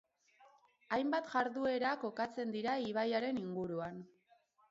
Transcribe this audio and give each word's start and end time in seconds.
Hainbat 0.95 1.27
jarduera 1.33 1.91
kokatzen 2.05 2.55
dira 2.57 2.75
ibaiaren 2.87 3.43
inguruan. 3.45 4.03